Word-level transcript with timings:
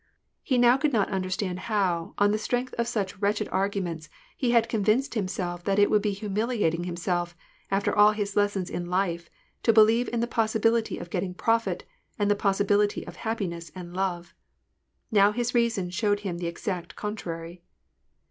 He 0.41 0.57
now 0.57 0.77
could 0.77 0.91
not 0.93 1.09
understand 1.11 1.59
how, 1.69 2.15
on 2.17 2.31
the 2.31 2.39
strength 2.39 2.73
of 2.79 2.87
such 2.87 3.19
wretched 3.19 3.47
arguments, 3.51 4.09
he 4.35 4.49
had 4.49 4.67
convinced 4.67 5.13
himself 5.13 5.63
that 5.65 5.77
it 5.77 5.91
would 5.91 6.01
be 6.01 6.09
humiliating 6.13 6.85
himself, 6.85 7.35
after 7.69 7.95
all 7.95 8.11
his 8.13 8.35
lessons 8.35 8.71
in 8.71 8.87
life, 8.87 9.29
to 9.61 9.71
believe 9.71 10.09
in 10.11 10.19
the 10.19 10.25
possibility 10.25 10.97
of 10.97 11.11
getting 11.11 11.35
profit, 11.35 11.83
and 12.17 12.31
the 12.31 12.35
possibility 12.35 13.05
of 13.05 13.17
hap 13.17 13.37
piness 13.41 13.71
and 13.75 13.93
love. 13.95 14.33
Now 15.11 15.31
his 15.33 15.53
reason 15.53 15.91
showed 15.91 16.21
him 16.21 16.39
the 16.39 16.47
exact 16.47 16.95
con 16.95 17.15
trary. 17.15 17.61